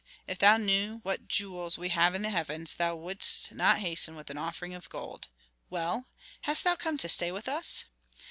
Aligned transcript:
If 0.25 0.39
thou 0.39 0.57
knew 0.57 1.01
what 1.03 1.27
jewels 1.27 1.77
we 1.77 1.89
have 1.89 2.15
in 2.15 2.23
the 2.23 2.31
heavens 2.31 2.73
thou 2.73 2.95
wouldst 2.95 3.51
not 3.51 3.77
hasten 3.81 4.15
with 4.15 4.31
an 4.31 4.37
offering 4.39 4.73
of 4.73 4.89
gold. 4.89 5.27
Well, 5.69 6.07
hast 6.41 6.63
thou 6.63 6.75
come 6.75 6.97
to 6.97 7.07
stay 7.07 7.31
with 7.31 7.47
us?" 7.47 7.83